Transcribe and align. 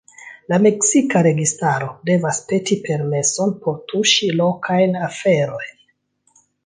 La 0.51 0.57
meksika 0.61 1.19
registaro 1.27 1.89
devas 2.09 2.41
peti 2.53 2.77
permeson 2.87 3.53
por 3.67 3.77
tuŝi 3.93 4.31
lokajn 4.41 4.99
aferojn. 5.11 5.81